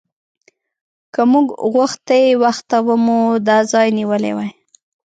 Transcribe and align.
که 1.13 1.21
موږ 1.31 1.47
غوښتی 1.73 2.25
وخته 2.43 2.77
به 2.85 2.95
مو 3.05 3.19
دا 3.47 3.57
ځای 3.71 3.87
نیولی 3.97 4.31
و. 4.35 4.39